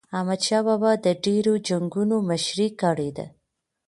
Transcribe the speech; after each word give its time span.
احمد 0.17 0.41
شاه 0.47 0.61
بابا 0.67 0.91
د 1.05 1.07
ډیرو 1.25 1.53
جنګونو 1.67 2.15
مشري 2.29 2.67
کړې 2.81 3.09
ده. 3.17 3.25